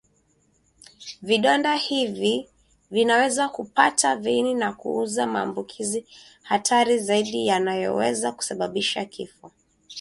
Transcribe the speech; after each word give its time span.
vidonda 1.21 1.75
hivi 1.75 2.49
vinaweza 2.91 3.49
kupata 3.49 4.15
viini 4.15 4.53
na 4.53 4.73
kuzua 4.73 5.25
maambukizi 5.27 6.05
hatari 6.43 6.99
zaidi 6.99 7.47
yanayoweza 7.47 8.31
kusababisha 8.31 9.05
kifo 9.05 9.51